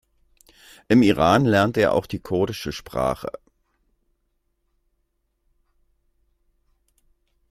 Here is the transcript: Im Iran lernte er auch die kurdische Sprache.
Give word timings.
Im 0.87 1.03
Iran 1.03 1.45
lernte 1.45 1.81
er 1.81 1.93
auch 1.93 2.07
die 2.07 2.17
kurdische 2.17 2.71
Sprache. 2.71 3.29